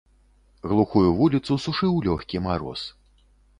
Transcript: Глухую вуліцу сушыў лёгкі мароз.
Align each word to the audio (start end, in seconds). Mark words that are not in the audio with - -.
Глухую 0.71 1.09
вуліцу 1.19 1.59
сушыў 1.67 2.01
лёгкі 2.09 2.43
мароз. 2.49 2.79